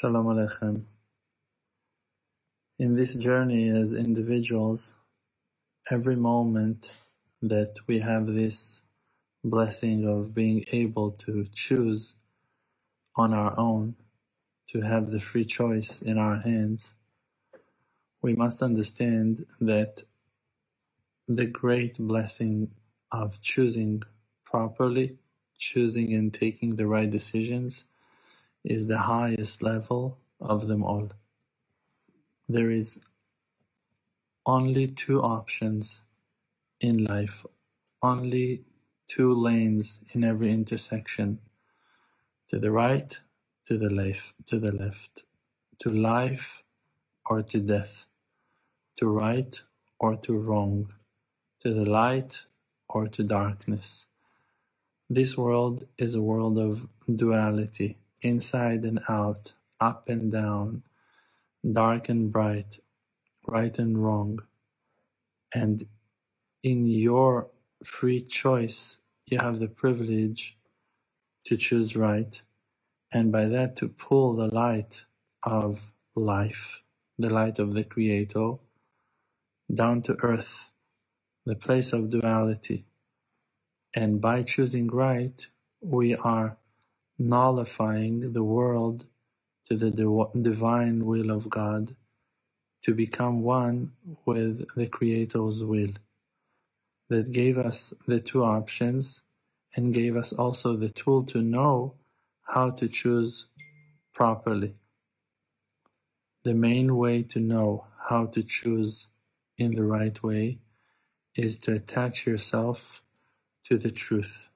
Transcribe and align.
Shalom 0.00 0.28
Aleichem. 0.28 0.84
In 2.78 2.96
this 2.96 3.14
journey 3.14 3.68
as 3.68 3.92
individuals, 3.92 4.94
every 5.90 6.16
moment 6.16 6.88
that 7.42 7.74
we 7.86 7.98
have 7.98 8.26
this 8.26 8.80
blessing 9.44 10.08
of 10.08 10.32
being 10.34 10.64
able 10.72 11.10
to 11.26 11.44
choose 11.54 12.14
on 13.14 13.34
our 13.34 13.52
own, 13.60 13.94
to 14.70 14.80
have 14.80 15.10
the 15.10 15.20
free 15.20 15.44
choice 15.44 16.00
in 16.00 16.16
our 16.16 16.36
hands, 16.40 16.94
we 18.22 18.32
must 18.32 18.62
understand 18.62 19.44
that 19.60 20.04
the 21.28 21.44
great 21.44 21.98
blessing 21.98 22.70
of 23.12 23.42
choosing 23.42 24.02
properly, 24.46 25.18
choosing 25.58 26.14
and 26.14 26.32
taking 26.32 26.76
the 26.76 26.86
right 26.86 27.10
decisions 27.10 27.84
is 28.64 28.86
the 28.86 28.98
highest 28.98 29.62
level 29.62 30.18
of 30.40 30.68
them 30.68 30.82
all. 30.82 31.10
There 32.48 32.70
is 32.70 32.98
only 34.44 34.88
two 34.88 35.22
options 35.22 36.02
in 36.80 37.04
life, 37.04 37.46
only 38.02 38.64
two 39.08 39.32
lanes 39.32 39.98
in 40.12 40.24
every 40.24 40.50
intersection, 40.52 41.38
to 42.48 42.58
the 42.58 42.70
right, 42.70 43.18
to 43.66 43.78
the 43.78 43.90
left, 43.90 44.34
to 44.46 44.58
the 44.58 44.72
left, 44.72 45.22
to 45.78 45.88
life 45.90 46.62
or 47.26 47.42
to 47.42 47.60
death, 47.60 48.06
to 48.98 49.06
right 49.06 49.60
or 49.98 50.16
to 50.16 50.36
wrong, 50.36 50.92
to 51.60 51.72
the 51.72 51.88
light 51.88 52.42
or 52.88 53.06
to 53.06 53.22
darkness. 53.22 54.06
This 55.08 55.36
world 55.36 55.86
is 55.98 56.14
a 56.14 56.22
world 56.22 56.58
of 56.58 56.88
duality 57.14 57.99
inside 58.22 58.84
and 58.84 59.00
out, 59.08 59.52
up 59.80 60.08
and 60.08 60.30
down, 60.32 60.82
dark 61.70 62.08
and 62.08 62.32
bright, 62.32 62.78
right 63.46 63.78
and 63.78 64.02
wrong. 64.02 64.40
And 65.54 65.86
in 66.62 66.86
your 66.86 67.48
free 67.84 68.22
choice, 68.22 68.98
you 69.26 69.38
have 69.38 69.58
the 69.58 69.68
privilege 69.68 70.56
to 71.46 71.56
choose 71.56 71.96
right, 71.96 72.40
and 73.12 73.32
by 73.32 73.46
that 73.46 73.76
to 73.76 73.88
pull 73.88 74.34
the 74.34 74.54
light 74.54 75.04
of 75.42 75.92
life, 76.14 76.82
the 77.18 77.30
light 77.30 77.58
of 77.58 77.74
the 77.74 77.84
Creator, 77.84 78.54
down 79.72 80.02
to 80.02 80.16
earth, 80.22 80.70
the 81.46 81.54
place 81.54 81.92
of 81.92 82.10
duality. 82.10 82.84
And 83.94 84.20
by 84.20 84.42
choosing 84.42 84.88
right, 84.88 85.46
we 85.80 86.14
are 86.14 86.56
nullifying 87.20 88.32
the 88.32 88.42
world 88.42 89.04
to 89.68 89.76
the 89.76 89.90
divine 90.40 91.04
will 91.04 91.30
of 91.30 91.48
God, 91.50 91.94
to 92.82 92.94
become 92.94 93.42
one 93.42 93.92
with 94.24 94.66
the 94.74 94.86
Creator's 94.86 95.62
will, 95.62 95.92
that 97.10 97.30
gave 97.30 97.58
us 97.58 97.92
the 98.06 98.20
two 98.20 98.42
options 98.42 99.20
and 99.76 99.92
gave 99.92 100.16
us 100.16 100.32
also 100.32 100.76
the 100.76 100.88
tool 100.88 101.22
to 101.24 101.42
know 101.42 101.94
how 102.42 102.70
to 102.70 102.88
choose 102.88 103.44
properly. 104.14 104.74
The 106.42 106.54
main 106.54 106.96
way 106.96 107.22
to 107.24 107.38
know 107.38 107.84
how 108.08 108.26
to 108.26 108.42
choose 108.42 109.06
in 109.58 109.74
the 109.74 109.84
right 109.84 110.20
way 110.22 110.58
is 111.36 111.58
to 111.60 111.72
attach 111.74 112.26
yourself 112.26 113.02
to 113.66 113.76
the 113.76 113.90
truth. 113.90 114.48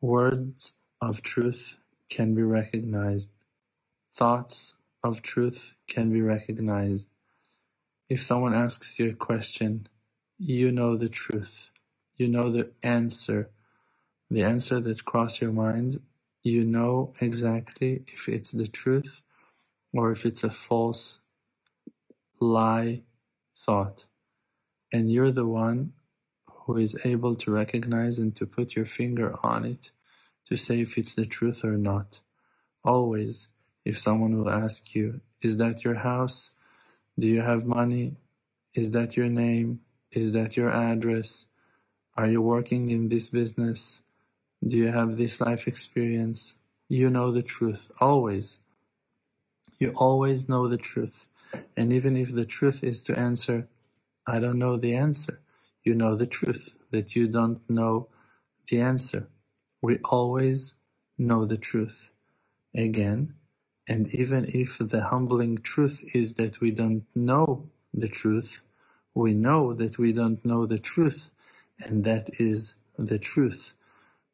Words 0.00 0.74
of 1.00 1.22
truth 1.22 1.76
can 2.10 2.34
be 2.34 2.42
recognized. 2.42 3.30
Thoughts 4.14 4.74
of 5.02 5.22
truth 5.22 5.74
can 5.88 6.12
be 6.12 6.22
recognized. 6.22 7.08
If 8.08 8.22
someone 8.22 8.54
asks 8.54 8.98
you 8.98 9.10
a 9.10 9.14
question, 9.14 9.88
you 10.38 10.70
know 10.72 10.96
the 10.96 11.08
truth. 11.08 11.70
You 12.16 12.28
know 12.28 12.50
the 12.50 12.70
answer. 12.82 13.50
The 14.30 14.42
answer 14.42 14.80
that 14.80 15.04
crossed 15.04 15.40
your 15.40 15.52
mind, 15.52 16.00
you 16.42 16.64
know 16.64 17.14
exactly 17.20 18.04
if 18.06 18.28
it's 18.28 18.52
the 18.52 18.66
truth 18.66 19.22
or 19.92 20.12
if 20.12 20.24
it's 20.24 20.44
a 20.44 20.50
false 20.50 21.20
lie 22.40 23.02
thought. 23.56 24.04
And 24.92 25.10
you're 25.10 25.32
the 25.32 25.46
one 25.46 25.92
who 26.50 26.76
is 26.76 26.96
able 27.04 27.34
to 27.36 27.50
recognize 27.50 28.18
and 28.18 28.34
to 28.36 28.46
put 28.46 28.74
your 28.74 28.86
finger 28.86 29.34
on 29.42 29.64
it 29.64 29.90
to 30.48 30.56
say 30.56 30.80
if 30.80 30.98
it's 30.98 31.14
the 31.14 31.26
truth 31.26 31.64
or 31.64 31.76
not. 31.76 32.20
Always, 32.84 33.48
if 33.84 33.98
someone 33.98 34.38
will 34.38 34.50
ask 34.50 34.94
you, 34.94 35.20
is 35.42 35.56
that 35.58 35.84
your 35.84 35.96
house? 35.96 36.52
Do 37.18 37.26
you 37.26 37.42
have 37.42 37.64
money? 37.64 38.16
Is 38.74 38.90
that 38.92 39.16
your 39.16 39.28
name? 39.28 39.80
Is 40.12 40.32
that 40.32 40.56
your 40.56 40.70
address? 40.70 41.46
Are 42.16 42.28
you 42.28 42.42
working 42.42 42.90
in 42.90 43.08
this 43.08 43.30
business? 43.30 44.00
Do 44.66 44.76
you 44.76 44.88
have 44.88 45.16
this 45.16 45.40
life 45.40 45.68
experience? 45.68 46.56
You 46.88 47.10
know 47.10 47.32
the 47.32 47.42
truth, 47.42 47.90
always. 48.00 48.60
You 49.78 49.92
always 49.96 50.48
know 50.48 50.68
the 50.68 50.78
truth. 50.78 51.26
And 51.76 51.92
even 51.92 52.16
if 52.16 52.34
the 52.34 52.46
truth 52.46 52.84
is 52.84 53.02
to 53.04 53.18
answer, 53.18 53.68
I 54.26 54.38
don't 54.38 54.58
know 54.58 54.76
the 54.76 54.94
answer, 54.94 55.40
you 55.84 55.94
know 55.94 56.16
the 56.16 56.26
truth, 56.26 56.74
that 56.90 57.14
you 57.16 57.28
don't 57.28 57.68
know 57.70 58.08
the 58.68 58.80
answer. 58.80 59.28
We 59.82 59.98
always 60.04 60.74
know 61.18 61.46
the 61.46 61.58
truth. 61.58 62.10
Again, 62.76 63.34
and 63.88 64.08
even 64.14 64.46
if 64.46 64.78
the 64.80 65.04
humbling 65.04 65.58
truth 65.58 66.04
is 66.14 66.34
that 66.34 66.60
we 66.60 66.70
don't 66.72 67.04
know 67.14 67.68
the 67.94 68.08
truth, 68.08 68.62
we 69.14 69.34
know 69.34 69.74
that 69.74 69.98
we 69.98 70.12
don't 70.12 70.44
know 70.44 70.66
the 70.66 70.78
truth, 70.78 71.30
and 71.80 72.04
that 72.04 72.30
is 72.40 72.76
the 72.98 73.18
truth 73.18 73.74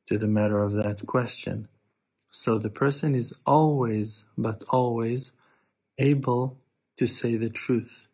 to 0.09 0.19
the 0.19 0.29
matter 0.29 0.63
of 0.63 0.73
that 0.75 1.07
question. 1.07 1.69
So 2.33 2.59
the 2.59 2.71
person 2.71 3.15
is 3.15 3.35
always, 3.47 4.25
but 4.39 4.63
always, 4.71 5.33
able 5.99 6.59
to 6.99 7.07
say 7.07 7.37
the 7.37 7.51
truth 7.51 8.09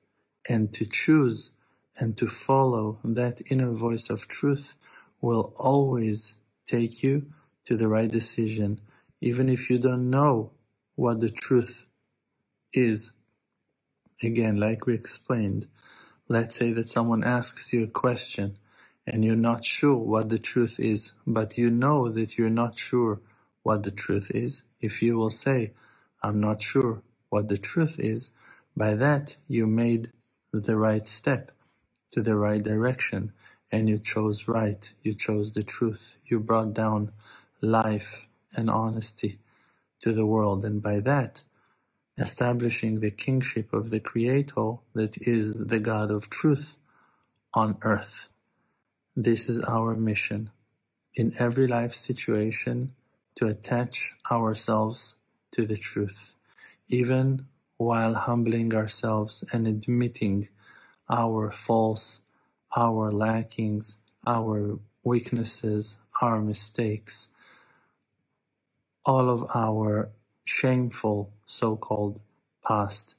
and 0.48 0.72
to 0.74 0.86
choose 0.86 1.52
and 1.98 2.16
to 2.18 2.28
follow 2.28 2.98
that 3.04 3.42
inner 3.50 3.72
voice 3.72 4.10
of 4.10 4.28
truth 4.28 4.76
will 5.20 5.54
always 5.58 6.34
take 6.68 7.02
you 7.02 7.26
to 7.66 7.76
the 7.76 7.88
right 7.88 8.10
decision, 8.10 8.80
even 9.20 9.48
if 9.48 9.70
you 9.70 9.78
don't 9.78 10.10
know 10.10 10.52
what 10.94 11.20
the 11.20 11.30
truth 11.30 11.86
is. 12.72 13.10
Again, 14.22 14.58
like 14.58 14.86
we 14.86 14.94
explained, 14.94 15.66
let's 16.28 16.56
say 16.56 16.72
that 16.72 16.90
someone 16.90 17.24
asks 17.24 17.72
you 17.72 17.84
a 17.84 17.88
question 17.88 18.58
and 19.06 19.24
you're 19.24 19.36
not 19.36 19.64
sure 19.64 19.96
what 19.96 20.28
the 20.28 20.38
truth 20.38 20.78
is, 20.78 21.12
but 21.26 21.56
you 21.56 21.70
know 21.70 22.10
that 22.10 22.36
you're 22.36 22.50
not 22.50 22.78
sure 22.78 23.20
what 23.62 23.82
the 23.82 23.90
truth 23.90 24.30
is. 24.34 24.62
If 24.80 25.02
you 25.02 25.16
will 25.16 25.30
say, 25.30 25.72
I'm 26.22 26.40
not 26.40 26.62
sure 26.62 27.02
what 27.30 27.48
the 27.48 27.58
truth 27.58 27.98
is, 27.98 28.30
by 28.76 28.94
that 28.94 29.36
you 29.46 29.66
made 29.66 30.12
the 30.52 30.76
right 30.76 31.06
step 31.06 31.52
to 32.12 32.22
the 32.22 32.36
right 32.36 32.62
direction 32.62 33.32
and 33.70 33.88
you 33.88 33.98
chose 33.98 34.48
right, 34.48 34.88
you 35.02 35.14
chose 35.14 35.52
the 35.52 35.62
truth, 35.62 36.16
you 36.26 36.40
brought 36.40 36.74
down 36.74 37.12
life 37.60 38.26
and 38.54 38.70
honesty 38.70 39.38
to 40.00 40.12
the 40.12 40.26
world, 40.26 40.64
and 40.64 40.82
by 40.82 41.00
that, 41.00 41.42
establishing 42.16 43.00
the 43.00 43.10
kingship 43.10 43.72
of 43.72 43.90
the 43.90 44.00
Creator 44.00 44.74
that 44.94 45.16
is 45.20 45.54
the 45.54 45.78
God 45.78 46.10
of 46.10 46.30
truth 46.30 46.76
on 47.54 47.76
earth. 47.82 48.28
This 49.16 49.48
is 49.48 49.60
our 49.62 49.94
mission 49.94 50.50
in 51.14 51.34
every 51.38 51.66
life 51.66 51.94
situation 51.94 52.94
to 53.34 53.46
attach 53.46 54.14
ourselves 54.30 55.16
to 55.52 55.66
the 55.66 55.76
truth, 55.76 56.34
even 56.88 57.46
while 57.76 58.14
humbling 58.14 58.74
ourselves 58.74 59.44
and 59.52 59.66
admitting 59.66 60.48
our 61.08 61.50
faults 61.50 62.20
our 62.76 63.12
lackings, 63.12 63.96
our 64.26 64.78
weaknesses, 65.04 65.98
our 66.22 66.40
mistakes, 66.40 67.28
all 69.04 69.30
of 69.30 69.44
our 69.54 70.10
shameful 70.44 71.32
so-called 71.46 72.20
past 72.66 73.14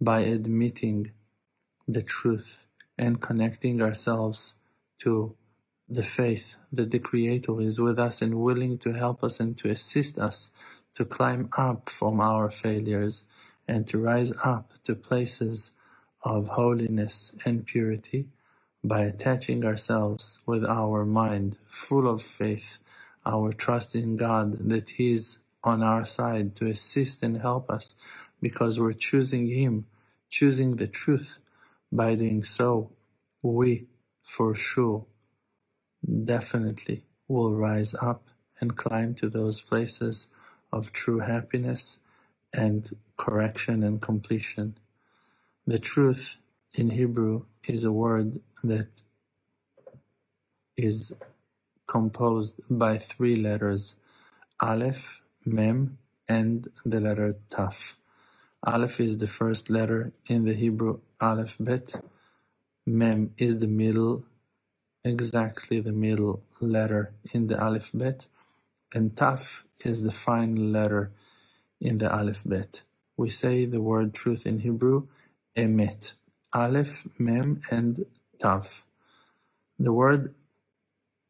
by 0.00 0.20
admitting 0.20 1.12
the 1.88 2.02
truth 2.02 2.66
and 2.98 3.20
connecting 3.20 3.82
ourselves 3.82 4.54
to 4.98 5.34
the 5.88 6.02
faith 6.02 6.56
that 6.72 6.90
the 6.90 6.98
Creator 6.98 7.60
is 7.62 7.80
with 7.80 7.98
us 7.98 8.22
and 8.22 8.34
willing 8.36 8.78
to 8.78 8.92
help 8.92 9.24
us 9.24 9.40
and 9.40 9.58
to 9.58 9.70
assist 9.70 10.18
us 10.18 10.50
to 10.94 11.04
climb 11.04 11.48
up 11.56 11.88
from 11.90 12.20
our 12.20 12.50
failures 12.50 13.24
and 13.68 13.88
to 13.88 13.98
rise 13.98 14.32
up 14.44 14.72
to 14.84 14.94
places 14.94 15.72
of 16.22 16.48
holiness 16.48 17.32
and 17.44 17.66
purity 17.66 18.26
by 18.84 19.02
attaching 19.02 19.64
ourselves 19.64 20.38
with 20.46 20.64
our 20.64 21.04
mind 21.04 21.56
full 21.68 22.08
of 22.08 22.22
faith, 22.22 22.78
our 23.26 23.52
trust 23.52 23.94
in 23.94 24.16
God 24.16 24.68
that 24.70 24.90
He 24.90 25.12
is 25.14 25.38
on 25.64 25.82
our 25.82 26.04
side 26.06 26.56
to 26.56 26.68
assist 26.68 27.22
and 27.22 27.38
help 27.42 27.70
us 27.70 27.96
because 28.42 28.80
we're 28.80 28.94
choosing 28.94 29.48
Him, 29.48 29.86
choosing 30.30 30.76
the 30.76 30.88
truth. 30.88 31.38
By 31.92 32.16
doing 32.16 32.44
so, 32.44 32.92
we, 33.42 33.86
for 34.22 34.54
sure, 34.54 35.06
definitely 36.24 37.04
will 37.28 37.54
rise 37.54 37.94
up 37.94 38.24
and 38.60 38.76
climb 38.76 39.14
to 39.16 39.28
those 39.30 39.60
places 39.62 40.28
of 40.72 40.92
true 40.92 41.20
happiness 41.20 42.00
and 42.52 42.96
correction 43.16 43.82
and 43.84 44.02
completion. 44.02 44.78
The 45.66 45.78
truth 45.80 46.38
in 46.74 46.90
Hebrew 46.90 47.46
is 47.68 47.84
a 47.84 47.92
word 47.92 48.40
that 48.64 48.88
is 50.76 51.12
composed 51.88 52.60
by 52.70 52.98
three 52.98 53.36
letters, 53.36 53.96
Aleph, 54.60 55.22
Mem, 55.46 55.98
and 56.28 56.68
the 56.84 57.00
letter 57.00 57.36
Taf. 57.50 57.94
Aleph 58.66 59.00
is 59.00 59.18
the 59.18 59.28
first 59.28 59.70
letter 59.70 60.12
in 60.26 60.44
the 60.44 60.54
Hebrew 60.54 61.00
alphabet. 61.20 61.92
Mem 62.86 63.34
is 63.38 63.58
the 63.58 63.68
middle, 63.68 64.24
exactly 65.04 65.80
the 65.80 65.92
middle 65.92 66.42
letter 66.60 67.14
in 67.32 67.48
the 67.48 67.60
alphabet. 67.60 68.26
And 68.94 69.12
Taf 69.16 69.62
is 69.84 70.02
the 70.02 70.12
final 70.12 70.64
letter 70.64 71.12
in 71.80 71.98
the 71.98 72.12
alphabet. 72.12 72.82
We 73.16 73.30
say 73.30 73.66
the 73.66 73.80
word 73.80 74.14
truth 74.14 74.46
in 74.46 74.60
Hebrew, 74.60 75.08
emet. 75.56 76.14
Aleph, 76.54 77.06
Mem, 77.18 77.62
and 77.70 78.06
Tav. 78.40 78.84
The 79.78 79.92
word, 79.92 80.34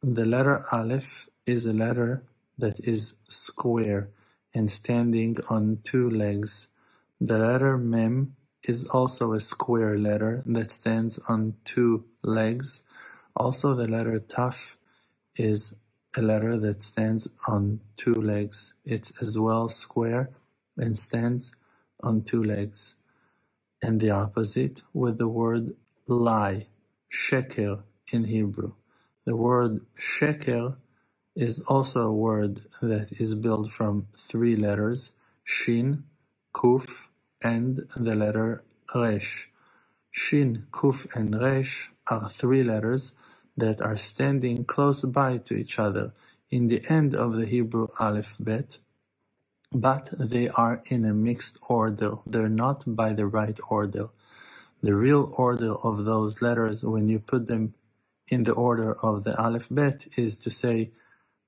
the 0.03 0.27
letter 0.27 0.65
Aleph 0.73 1.29
is 1.47 1.67
a 1.67 1.73
letter 1.75 2.25
that 2.59 2.81
is 2.81 3.15
square 3.29 4.11
and 4.55 4.71
standing 4.71 5.39
on 5.51 5.81
two 5.85 6.11
legs. 6.11 6.69
The 7.21 7.39
letter 7.39 7.79
Mem 7.79 8.37
is 8.65 8.85
also 8.87 9.35
a 9.35 9.41
square 9.41 9.99
letter 9.99 10.43
that 10.47 10.73
stands 10.73 11.21
on 11.29 11.55
two 11.65 12.05
legs. 12.23 12.83
Also, 13.37 13.75
the 13.75 13.89
letter 13.89 14.21
Taf 14.21 14.77
is 15.37 15.75
a 16.17 16.23
letter 16.23 16.59
that 16.59 16.83
stands 16.83 17.29
on 17.49 17.81
two 17.97 18.15
legs. 18.15 18.75
It's 18.85 19.13
as 19.23 19.39
well 19.39 19.69
square 19.69 20.31
and 20.77 20.99
stands 20.99 21.53
on 22.03 22.23
two 22.25 22.45
legs. 22.45 22.97
And 23.83 24.01
the 24.01 24.11
opposite 24.11 24.83
with 24.93 25.19
the 25.19 25.29
word 25.29 25.75
lie, 26.09 26.67
sheker 27.13 27.83
in 28.13 28.25
Hebrew. 28.25 28.73
The 29.27 29.37
word 29.37 29.87
sheker 29.99 30.77
is 31.37 31.61
also 31.69 32.03
a 32.09 32.15
word 32.15 32.63
that 32.83 33.09
is 33.21 33.35
built 33.35 33.71
from 33.73 34.09
three 34.19 34.57
letters, 34.57 35.13
shin, 35.45 36.05
kuf, 36.55 37.07
and 37.43 37.89
the 37.97 38.15
letter 38.15 38.65
resh. 38.95 39.49
Shin, 40.13 40.67
kuf, 40.73 41.07
and 41.15 41.41
resh 41.41 41.91
are 42.09 42.31
three 42.31 42.65
letters 42.65 43.13
that 43.57 43.81
are 43.83 43.97
standing 43.97 44.65
close 44.65 45.03
by 45.03 45.39
to 45.39 45.55
each 45.55 45.79
other 45.79 46.13
in 46.51 46.69
the 46.69 46.83
end 46.91 47.15
of 47.15 47.35
the 47.37 47.47
Hebrew 47.47 47.89
alphabet, 48.01 48.79
but 49.73 50.11
they 50.19 50.49
are 50.49 50.83
in 50.87 51.05
a 51.05 51.15
mixed 51.15 51.59
order. 51.69 52.17
They're 52.27 52.49
not 52.49 52.85
by 52.87 53.13
the 53.15 53.27
right 53.27 53.59
order. 53.71 54.11
The 54.83 54.95
real 54.95 55.33
order 55.37 55.75
of 55.75 56.05
those 56.05 56.43
letters, 56.43 56.85
when 56.85 57.09
you 57.09 57.19
put 57.19 57.49
them 57.49 57.75
in 58.29 58.45
the 58.45 58.53
order 58.53 58.93
of 58.95 59.25
the 59.25 59.41
alphabet, 59.41 60.07
is 60.17 60.37
to 60.39 60.51
say 60.51 60.91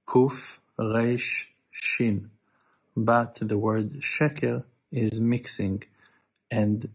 kuf, 0.07 0.59
resh, 0.79 1.49
shin. 1.71 2.31
But 2.97 3.39
the 3.41 3.59
word 3.59 4.01
sheker 4.01 4.65
is 4.93 5.21
mixing 5.21 5.85
and 6.51 6.89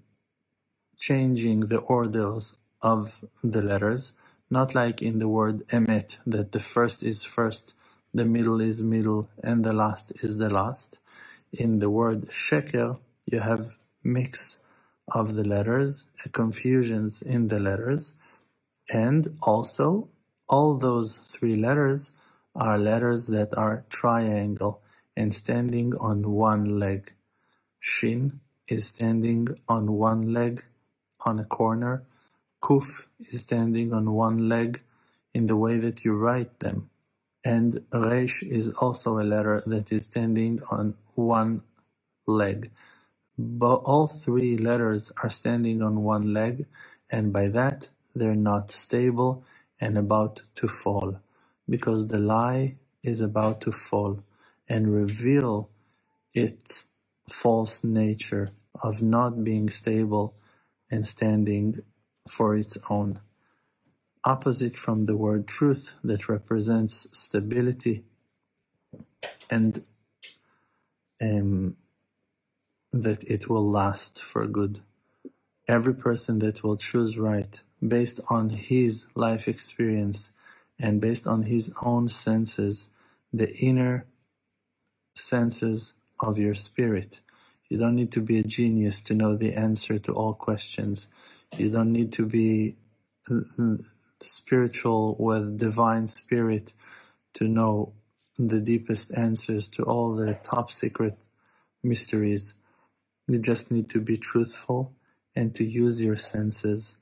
changing 0.97 1.67
the 1.67 1.77
orders 1.77 2.53
of 2.81 3.23
the 3.43 3.61
letters 3.61 4.13
not 4.49 4.75
like 4.75 5.01
in 5.01 5.19
the 5.19 5.27
word 5.27 5.67
emet, 5.69 6.17
that 6.25 6.51
the 6.51 6.59
first 6.59 7.03
is 7.03 7.23
first, 7.23 7.73
the 8.13 8.25
middle 8.25 8.61
is 8.61 8.83
middle, 8.83 9.29
and 9.43 9.65
the 9.65 9.73
last 9.73 10.11
is 10.21 10.37
the 10.37 10.49
last. 10.49 10.99
In 11.51 11.79
the 11.79 11.89
word 11.89 12.29
sheker, 12.29 12.97
you 13.25 13.39
have 13.39 13.75
mix 14.03 14.59
of 15.07 15.35
the 15.35 15.43
letters, 15.43 16.05
confusions 16.31 17.21
in 17.21 17.47
the 17.47 17.59
letters, 17.59 18.13
and 18.89 19.37
also 19.41 20.09
all 20.47 20.75
those 20.75 21.17
three 21.17 21.55
letters 21.55 22.11
are 22.55 22.77
letters 22.77 23.27
that 23.27 23.55
are 23.57 23.83
triangle 23.89 24.81
and 25.15 25.33
standing 25.33 25.95
on 25.97 26.31
one 26.31 26.79
leg. 26.79 27.13
Shin 27.79 28.39
is 28.67 28.87
standing 28.87 29.47
on 29.67 29.91
one 29.91 30.33
leg 30.33 30.63
on 31.25 31.39
a 31.39 31.45
corner 31.45 32.03
Kuf 32.65 33.05
is 33.19 33.41
standing 33.41 33.93
on 33.93 34.11
one 34.11 34.49
leg 34.49 34.81
in 35.35 35.45
the 35.45 35.55
way 35.55 35.77
that 35.77 36.03
you 36.03 36.15
write 36.15 36.61
them, 36.61 36.89
and 37.43 37.85
Resh 37.93 38.41
is 38.41 38.71
also 38.71 39.19
a 39.19 39.29
letter 39.35 39.61
that 39.67 39.91
is 39.91 40.05
standing 40.05 40.61
on 40.71 40.95
one 41.13 41.61
leg. 42.25 42.71
But 43.37 43.75
all 43.75 44.07
three 44.07 44.57
letters 44.57 45.11
are 45.21 45.29
standing 45.29 45.81
on 45.81 46.03
one 46.03 46.33
leg, 46.33 46.65
and 47.09 47.33
by 47.33 47.47
that 47.49 47.89
they're 48.15 48.35
not 48.35 48.71
stable 48.71 49.43
and 49.79 49.97
about 49.97 50.41
to 50.55 50.67
fall, 50.67 51.19
because 51.69 52.07
the 52.07 52.19
lie 52.19 52.75
is 53.03 53.19
about 53.21 53.61
to 53.61 53.71
fall 53.71 54.23
and 54.69 54.93
reveal 54.93 55.69
its 56.33 56.87
false 57.27 57.83
nature 57.83 58.49
of 58.81 59.01
not 59.01 59.43
being 59.43 59.69
stable 59.69 60.35
and 60.89 61.05
standing 61.05 61.81
for 62.27 62.55
its 62.55 62.77
own, 62.89 63.19
opposite 64.23 64.77
from 64.77 65.05
the 65.05 65.15
word 65.15 65.47
truth 65.47 65.93
that 66.03 66.29
represents 66.29 67.07
stability 67.11 68.03
and 69.49 69.83
um, 71.21 71.75
that 72.95 73.23
it 73.25 73.49
will 73.49 73.69
last 73.69 74.21
for 74.23 74.47
good. 74.47 74.81
Every 75.67 75.95
person 75.95 76.39
that 76.39 76.63
will 76.63 76.77
choose 76.77 77.17
right 77.17 77.59
based 77.85 78.21
on 78.29 78.51
his 78.51 79.07
life 79.15 79.47
experience 79.47 80.31
and 80.79 81.01
based 81.01 81.27
on 81.27 81.43
his 81.43 81.71
own 81.83 82.09
senses, 82.09 82.89
the 83.33 83.53
inner 83.57 84.07
senses 85.15 85.95
of 86.19 86.37
your 86.37 86.55
spirit. 86.55 87.19
You 87.69 87.77
don't 87.79 87.95
need 87.95 88.13
to 88.13 88.21
be 88.21 88.39
a 88.39 88.43
genius 88.43 89.01
to 89.03 89.15
know 89.15 89.35
the 89.35 89.53
answer 89.53 89.99
to 89.99 90.13
all 90.13 90.33
questions. 90.33 91.07
You 91.57 91.71
don't 91.71 91.93
need 91.93 92.13
to 92.13 92.25
be 92.25 92.77
uh, 93.31 93.77
spiritual 94.21 95.17
with 95.19 95.59
divine 95.59 96.07
spirit 96.07 96.73
to 97.35 97.47
know 97.47 97.93
the 98.37 98.61
deepest 98.61 99.13
answers 99.15 99.69
to 99.69 99.83
all 99.83 100.15
the 100.15 100.37
top 100.43 100.71
secret 100.71 101.17
mysteries. 101.83 102.55
You 103.27 103.39
just 103.39 103.71
need 103.71 103.89
to 103.91 104.01
be 104.01 104.17
truthful 104.17 104.93
and 105.35 105.55
to 105.55 105.65
use 105.65 106.01
your 106.01 106.17
senses 106.17 106.97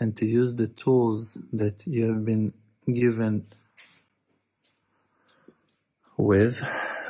and 0.00 0.16
to 0.16 0.26
use 0.26 0.54
the 0.54 0.68
tools 0.68 1.38
that 1.52 1.86
you 1.86 2.08
have 2.08 2.24
been 2.24 2.54
given 2.92 3.46
with 6.16 6.62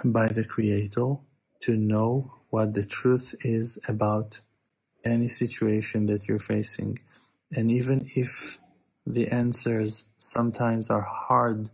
by 0.05 0.29
the 0.29 0.45
Creator 0.45 1.17
to 1.63 1.77
know 1.77 2.35
what 2.51 2.75
the 2.75 2.85
truth 2.85 3.35
is 3.43 3.79
about 3.89 4.41
any 5.05 5.29
situation 5.29 6.07
that 6.07 6.29
you're 6.29 6.39
facing. 6.41 7.01
And 7.53 7.71
even 7.71 8.09
if 8.17 8.59
the 9.07 9.29
answers 9.29 10.05
sometimes 10.19 10.91
are 10.91 11.03
hard 11.03 11.71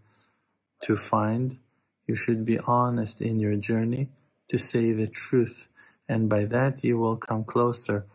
to 0.83 0.97
find, 0.97 1.59
you 2.07 2.17
should 2.17 2.45
be 2.45 2.59
honest 2.61 3.23
in 3.23 3.41
your 3.41 3.57
journey 3.57 4.11
to 4.49 4.59
say 4.59 4.93
the 4.93 5.09
truth. 5.09 5.69
And 6.09 6.29
by 6.29 6.45
that, 6.47 6.85
you 6.85 6.99
will 6.99 7.17
come 7.17 7.45
closer, 7.45 8.07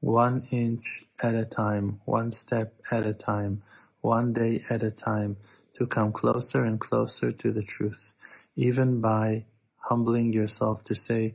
one 0.00 0.42
inch 0.50 1.04
at 1.22 1.34
a 1.34 1.44
time, 1.44 2.00
one 2.04 2.32
step 2.32 2.74
at 2.90 3.06
a 3.06 3.12
time, 3.12 3.62
one 4.00 4.32
day 4.32 4.60
at 4.68 4.82
a 4.82 4.90
time, 4.90 5.36
to 5.74 5.86
come 5.86 6.12
closer 6.12 6.64
and 6.64 6.80
closer 6.80 7.32
to 7.32 7.52
the 7.52 7.62
truth. 7.62 8.12
Even 8.56 9.00
by 9.00 9.46
humbling 9.76 10.32
yourself 10.32 10.84
to 10.84 10.94
say, 10.94 11.34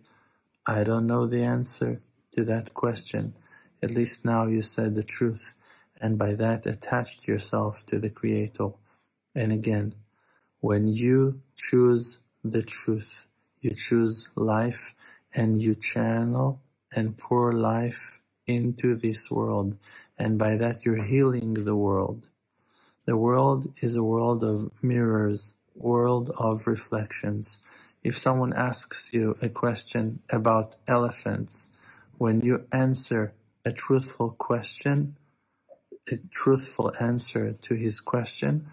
I 0.67 0.83
don't 0.83 1.07
know 1.07 1.25
the 1.25 1.43
answer, 1.43 2.01
to 2.33 2.43
that 2.45 2.73
question, 2.73 3.33
at 3.81 3.91
least 3.91 4.25
now 4.25 4.45
you 4.45 4.61
said 4.61 4.93
the 4.95 5.03
truth, 5.03 5.53
and 6.01 6.17
by 6.17 6.33
that 6.33 6.65
attached 6.65 7.27
yourself 7.27 7.85
to 7.85 7.97
the 7.97 8.09
Creator. 8.09 8.71
And 9.33 9.51
again, 9.53 9.95
when 10.59 10.87
you 10.87 11.41
choose 11.55 12.19
the 12.43 12.61
truth, 12.61 13.27
you 13.61 13.73
choose 13.73 14.29
life 14.35 14.93
and 15.35 15.61
you 15.61 15.75
channel 15.75 16.61
and 16.95 17.17
pour 17.17 17.51
life 17.51 18.21
into 18.47 18.95
this 18.95 19.29
world. 19.29 19.77
And 20.17 20.39
by 20.39 20.55
that, 20.57 20.85
you're 20.85 21.03
healing 21.03 21.53
the 21.53 21.75
world. 21.75 22.27
The 23.05 23.17
world 23.17 23.73
is 23.81 23.95
a 23.95 24.03
world 24.03 24.43
of 24.43 24.71
mirrors, 24.81 25.53
world 25.75 26.31
of 26.37 26.67
reflections. 26.67 27.59
If 28.03 28.17
someone 28.17 28.53
asks 28.53 29.11
you 29.13 29.35
a 29.41 29.49
question 29.49 30.21
about 30.29 30.75
elephants, 30.87 31.69
when 32.17 32.41
you 32.41 32.65
answer 32.71 33.33
a 33.65 33.71
truthful 33.71 34.31
question, 34.31 35.17
a 36.11 36.17
truthful 36.31 36.93
answer 36.99 37.53
to 37.53 37.75
his 37.75 37.99
question, 37.99 38.67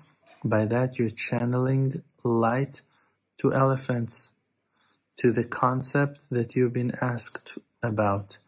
by 0.45 0.67
that 0.67 0.99
you're 0.99 1.11
channeling 1.11 2.03
light 2.23 2.83
to 3.39 3.53
elephants, 3.53 4.31
to 5.23 5.33
the 5.33 5.45
concept 5.45 6.21
that 6.33 6.57
you've 6.57 6.75
been 6.75 6.97
asked 7.01 7.59
about. 7.83 8.39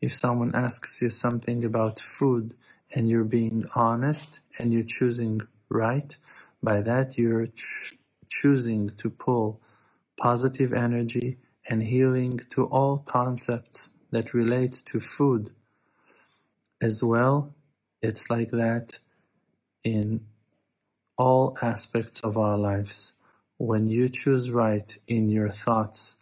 If 0.00 0.14
someone 0.16 0.54
asks 0.54 1.02
you 1.02 1.10
something 1.10 1.62
about 1.64 2.00
food 2.00 2.54
and 2.94 3.10
you're 3.10 3.24
being 3.24 3.66
honest 3.76 4.40
and 4.58 4.72
you're 4.72 4.82
choosing 4.82 5.42
right, 5.70 6.16
by 6.62 6.80
that 6.82 7.18
you're 7.18 7.48
ch- 7.48 7.98
choosing 8.30 8.92
to 8.96 9.10
pull 9.10 9.60
positive 10.18 10.72
energy 10.72 11.38
and 11.68 11.82
healing 11.82 12.40
to 12.52 12.64
all 12.64 12.98
concepts 13.00 13.90
that 14.10 14.34
relates 14.34 14.80
to 14.82 15.00
food. 15.00 15.52
As 16.82 17.04
well, 17.04 17.54
it's 18.02 18.30
like 18.30 18.52
that 18.52 19.00
in 19.84 20.22
all 21.18 21.58
aspects 21.62 22.20
of 22.20 22.38
our 22.38 22.58
lives. 22.58 23.14
When 23.58 23.88
you 23.90 24.08
choose 24.08 24.50
right 24.50 24.96
in 25.08 25.30
your 25.30 25.50
thoughts, 25.50 26.16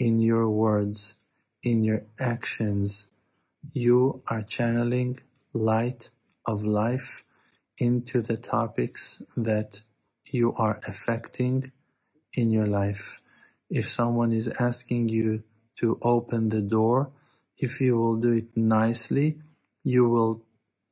in 0.00 0.18
your 0.18 0.48
words, 0.48 1.14
in 1.62 1.84
your 1.84 2.02
actions, 2.18 3.06
you 3.74 4.22
are 4.26 4.42
channeling 4.42 5.20
light 5.52 6.08
of 6.46 6.64
life 6.64 7.22
into 7.76 8.22
the 8.22 8.38
topics 8.38 9.22
that 9.36 9.82
you 10.24 10.54
are 10.54 10.80
affecting 10.88 11.70
in 12.32 12.50
your 12.50 12.66
life. 12.66 13.20
If 13.68 13.90
someone 13.90 14.32
is 14.32 14.48
asking 14.58 15.10
you 15.10 15.42
to 15.80 15.98
open 16.00 16.48
the 16.48 16.62
door, 16.62 17.12
if 17.58 17.82
you 17.82 17.98
will 17.98 18.16
do 18.16 18.32
it 18.32 18.56
nicely, 18.56 19.38
you 19.84 20.08
will 20.08 20.42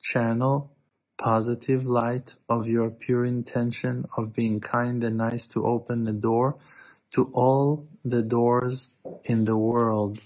channel 0.02 0.76
positive 1.16 1.86
light 1.86 2.34
of 2.48 2.68
your 2.68 2.90
pure 2.90 3.24
intention 3.24 4.06
of 4.18 4.34
being 4.34 4.60
kind 4.60 5.02
and 5.02 5.16
nice 5.16 5.46
to 5.48 5.66
open 5.66 6.04
the 6.04 6.12
door 6.12 6.58
to 7.12 7.30
all 7.32 7.88
the 8.04 8.22
doors 8.22 8.90
in 9.24 9.44
the 9.44 9.56
world. 9.56 10.20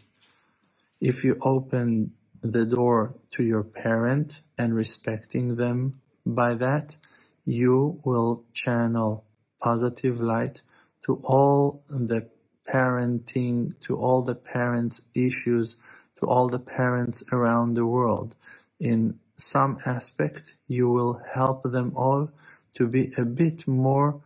If 1.01 1.25
you 1.25 1.39
open 1.43 2.13
the 2.43 2.65
door 2.65 3.15
to 3.33 3.43
your 3.43 3.63
parent 3.63 4.41
and 4.59 4.75
respecting 4.75 5.57
them 5.57 6.01
by 6.27 6.55
that, 6.55 6.97
you 7.45 8.01
will 8.05 8.45
channel 8.53 9.25
positive 9.61 10.21
light 10.21 10.63
to 11.05 11.21
all 11.25 11.83
the 11.89 12.29
parenting, 12.69 13.79
to 13.81 13.97
all 13.97 14.23
the 14.23 14.35
parents' 14.35 15.03
issues, 15.15 15.77
to 16.17 16.27
all 16.27 16.49
the 16.49 16.59
parents 16.59 17.25
around 17.33 17.75
the 17.75 17.87
world. 17.87 18.35
In 18.79 19.19
some 19.37 19.79
aspect, 19.85 20.55
you 20.69 20.89
will 20.89 21.21
help 21.35 21.63
them 21.65 21.93
all 21.97 22.31
to 22.75 22.87
be 22.87 23.13
a 23.17 23.25
bit 23.25 23.67
more 23.67 24.21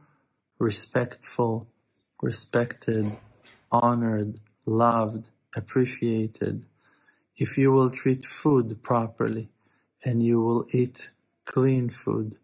respectful, 0.59 1.67
respected, 2.27 3.17
honored, 3.73 4.41
loved, 4.67 5.27
appreciated. 5.57 6.65
If 7.37 7.59
you 7.59 7.73
will 7.73 7.91
treat 7.91 8.25
food 8.27 8.83
properly 8.83 9.51
and 10.05 10.23
you 10.25 10.41
will 10.43 10.67
eat 10.73 11.11
clean 11.47 11.91
food, 11.91 12.37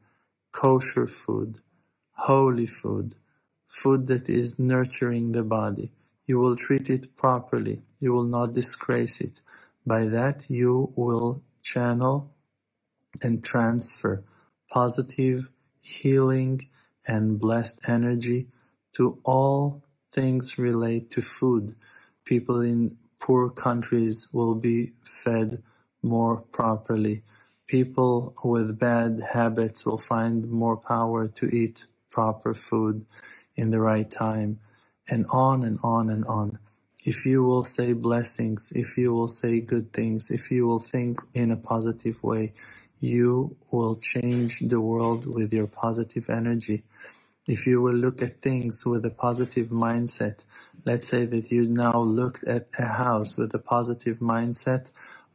kosher 0.52 1.06
food, 1.08 1.60
holy 2.12 2.66
food, 2.66 3.16
food 3.68 4.08
that 4.08 4.28
is 4.30 4.58
nurturing 4.58 5.32
the 5.32 5.44
body, 5.44 5.92
you 6.26 6.38
will 6.40 6.56
treat 6.56 6.90
it 6.90 7.16
properly. 7.16 7.82
You 8.00 8.12
will 8.14 8.24
not 8.38 8.54
disgrace 8.54 9.20
it. 9.20 9.42
By 9.86 10.06
that, 10.06 10.46
you 10.50 10.92
will 10.96 11.42
channel 11.62 12.32
and 13.22 13.44
transfer 13.44 14.24
positive, 14.70 15.48
healing, 15.82 16.68
and 17.06 17.40
blessed 17.40 17.80
energy 17.88 18.48
to 18.94 19.18
all 19.24 19.82
things 20.12 20.58
relate 20.58 21.10
to 21.10 21.22
food. 21.22 21.74
People 22.24 22.60
in 22.60 22.96
poor 23.18 23.50
countries 23.50 24.28
will 24.32 24.54
be 24.54 24.92
fed 25.02 25.62
more 26.02 26.36
properly. 26.52 27.22
People 27.66 28.34
with 28.44 28.78
bad 28.78 29.22
habits 29.32 29.86
will 29.86 29.98
find 29.98 30.50
more 30.50 30.76
power 30.76 31.28
to 31.28 31.46
eat 31.46 31.86
proper 32.10 32.52
food 32.52 33.06
in 33.56 33.70
the 33.70 33.80
right 33.80 34.10
time, 34.10 34.58
and 35.08 35.26
on 35.30 35.62
and 35.62 35.78
on 35.82 36.10
and 36.10 36.24
on. 36.26 36.58
If 37.04 37.26
you 37.26 37.42
will 37.42 37.64
say 37.64 37.92
blessings, 37.92 38.72
if 38.74 38.96
you 38.96 39.12
will 39.12 39.28
say 39.28 39.60
good 39.60 39.92
things, 39.92 40.30
if 40.30 40.50
you 40.50 40.66
will 40.66 40.78
think 40.78 41.20
in 41.34 41.50
a 41.50 41.56
positive 41.56 42.22
way, 42.22 42.52
you 43.00 43.56
will 43.70 43.96
change 43.96 44.60
the 44.60 44.80
world 44.80 45.26
with 45.26 45.52
your 45.52 45.66
positive 45.66 46.30
energy. 46.30 46.84
If 47.46 47.66
you 47.66 47.82
will 47.82 47.94
look 47.94 48.22
at 48.22 48.40
things 48.40 48.86
with 48.86 49.04
a 49.04 49.10
positive 49.10 49.68
mindset, 49.68 50.44
let's 50.86 51.08
say 51.08 51.26
that 51.26 51.50
you 51.50 51.66
now 51.68 52.00
looked 52.00 52.44
at 52.44 52.68
a 52.78 52.86
house 52.86 53.36
with 53.36 53.52
a 53.54 53.58
positive 53.58 54.18
mindset, 54.20 54.88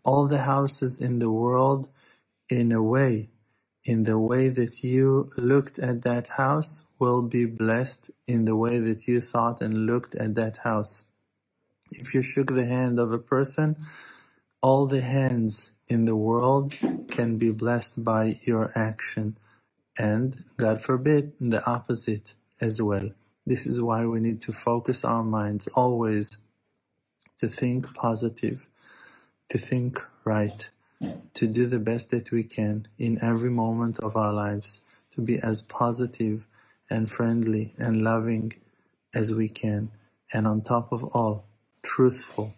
all 0.06 0.28
the 0.28 0.44
houses 0.44 1.02
in 1.02 1.20
the 1.20 1.30
world, 1.30 1.90
in 2.50 2.72
a 2.72 2.82
way, 2.82 3.30
in 3.84 4.06
the 4.06 4.18
way 4.18 4.48
that 4.50 4.84
you 4.84 5.32
looked 5.38 5.80
at 5.80 6.04
that 6.04 6.30
house, 6.30 6.84
will 6.98 7.22
be 7.24 7.46
blessed 7.46 8.12
in 8.26 8.46
the 8.46 8.56
way 8.56 8.80
that 8.80 9.08
you 9.08 9.20
thought 9.20 9.62
and 9.62 9.86
looked 9.86 10.16
at 10.16 10.36
that 10.36 10.60
house. 10.60 11.04
If 11.92 12.14
you 12.14 12.22
shook 12.22 12.56
the 12.56 12.66
hand 12.66 13.00
of 13.00 13.12
a 13.12 13.20
person, 13.20 13.76
all 14.62 14.88
the 14.88 15.02
hands 15.02 15.74
in 15.90 16.06
the 16.06 16.16
world 16.16 16.74
can 17.10 17.38
be 17.38 17.52
blessed 17.52 18.04
by 18.04 18.40
your 18.46 18.72
action 18.76 19.38
and, 19.98 20.44
God 20.58 20.82
forbid, 20.82 21.34
the 21.39 21.66
opposite 21.66 22.34
as 22.62 22.82
well. 22.82 23.10
This 23.46 23.66
is 23.66 23.82
why 23.82 24.06
we 24.06 24.20
need 24.20 24.42
to 24.44 24.51
focus 24.51 25.06
our 25.06 25.24
minds 25.24 25.68
always 25.70 26.38
to 27.39 27.48
think 27.48 27.94
positive, 27.94 28.68
to 29.50 29.58
think 29.58 30.01
right, 30.25 30.70
to 31.34 31.48
do 31.48 31.68
the 31.68 31.80
best 31.80 32.10
that 32.12 32.32
we 32.32 32.44
can 32.44 32.88
in 32.98 33.24
every 33.24 33.50
moment 33.50 34.00
of 34.00 34.18
our 34.18 34.34
lives, 34.34 34.82
to 35.13 35.22
be 35.22 35.39
as 35.39 35.62
positive 35.63 36.46
and 36.89 37.10
friendly 37.10 37.74
and 37.77 38.01
loving 38.01 38.54
as 39.13 39.34
we 39.34 39.48
can, 39.48 39.92
and 40.34 40.48
on 40.48 40.62
top 40.62 40.92
of 40.92 41.04
all, 41.04 41.46
truthful, 41.84 42.54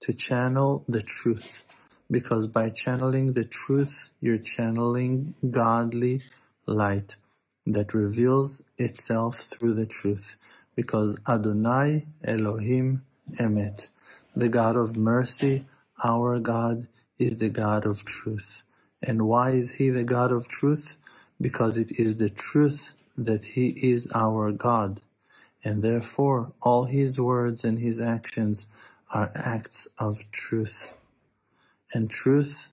to 0.00 0.12
channel 0.12 0.84
the 0.88 1.02
truth 1.02 1.62
because 2.10 2.46
by 2.46 2.70
channeling 2.70 3.32
the 3.32 3.44
truth, 3.44 4.10
you're 4.20 4.38
channeling 4.38 5.34
godly 5.50 6.20
light 6.66 7.16
that 7.66 7.94
reveals 7.94 8.62
itself 8.78 9.40
through 9.40 9.74
the 9.74 9.86
truth. 9.86 10.36
Because 10.76 11.16
Adonai 11.28 12.06
Elohim 12.24 13.04
Emet, 13.38 13.88
the 14.36 14.48
God 14.48 14.76
of 14.76 14.96
mercy, 14.96 15.66
our 16.04 16.40
God, 16.40 16.88
is 17.18 17.38
the 17.38 17.50
God 17.50 17.86
of 17.86 18.04
truth. 18.04 18.64
And 19.02 19.28
why 19.28 19.50
is 19.52 19.74
He 19.74 19.90
the 19.90 20.04
God 20.04 20.32
of 20.32 20.48
truth? 20.48 20.96
Because 21.40 21.78
it 21.78 21.92
is 21.98 22.16
the 22.18 22.30
truth 22.30 22.94
that 23.18 23.44
He 23.46 23.68
is 23.68 24.10
our 24.14 24.52
God. 24.52 25.00
And 25.64 25.82
therefore, 25.82 26.52
all 26.62 26.84
His 26.86 27.20
words 27.20 27.64
and 27.64 27.78
His 27.80 28.00
actions 28.00 28.68
are 29.12 29.32
acts 29.34 29.88
of 29.98 30.24
truth 30.32 30.94
and 31.94 32.10
truth 32.10 32.70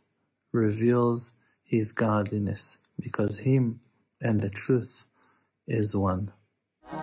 reveals 0.51 1.33
his 1.63 1.91
godliness, 1.93 2.79
because 3.01 3.39
him 3.39 3.79
and 4.21 4.41
the 4.41 4.49
truth 4.49 5.05
is 5.67 5.95
one. 5.95 6.31
You 6.91 6.97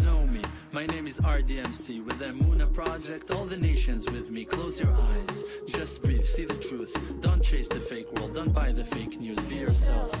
know 0.00 0.26
me, 0.26 0.42
my 0.72 0.86
name 0.86 1.06
is 1.06 1.20
RDMC. 1.20 2.04
With 2.04 2.18
the 2.18 2.26
Muna 2.26 2.70
project, 2.72 3.30
all 3.30 3.46
the 3.46 3.56
nations 3.56 4.10
with 4.10 4.30
me. 4.30 4.44
Close 4.44 4.80
your 4.80 4.92
eyes, 4.92 5.44
just 5.68 6.02
breathe, 6.02 6.24
see 6.24 6.44
the 6.44 6.54
truth. 6.54 6.96
Don't 7.20 7.42
chase 7.42 7.68
the 7.68 7.80
fake 7.80 8.10
world, 8.12 8.34
don't 8.34 8.52
buy 8.52 8.72
the 8.72 8.84
fake 8.84 9.20
news, 9.20 9.38
be 9.44 9.56
yourself 9.56 10.12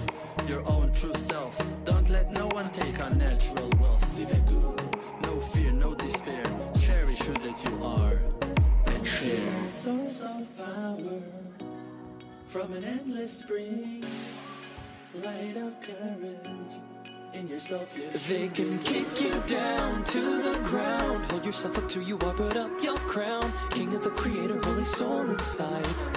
your 0.48 0.66
own 0.66 0.90
true 0.94 1.14
self. 1.14 1.60
Don't 1.84 2.08
let 2.08 2.32
no 2.32 2.46
one 2.46 2.70
take 2.70 2.98
our 3.00 3.10
natural 3.10 3.70
wealth. 3.78 3.98
No 5.28 5.40
fear, 5.40 5.72
no 5.72 5.94
despair. 5.94 6.42
Cherish 6.80 7.18
who 7.18 7.34
that 7.34 7.62
you 7.62 7.84
are 7.84 8.18
and 8.86 9.06
share. 9.06 9.68
Source 9.68 10.22
of 10.22 10.46
power 10.56 11.20
from 12.46 12.72
an 12.72 12.82
endless 12.82 13.40
spring. 13.40 14.02
Light 15.22 15.56
of 15.58 15.74
courage. 15.82 16.72
In 17.34 17.46
yourself, 17.46 17.94
they 18.26 18.48
can 18.48 18.78
kick 18.78 19.20
you 19.20 19.34
down 19.46 20.02
to 20.04 20.42
the 20.42 20.58
ground. 20.64 21.30
Hold 21.30 21.44
yourself 21.44 21.76
up 21.76 21.86
till 21.90 22.04
you 22.04 22.18
are, 22.20 22.32
put 22.32 22.56
up 22.56 22.70
your 22.82 22.96
crown. 22.96 23.52
King 23.68 23.94
of 23.94 24.02
the 24.02 24.10
creator, 24.10 24.58
holy 24.64 24.86
soul 24.86 25.28
inside. 25.28 25.86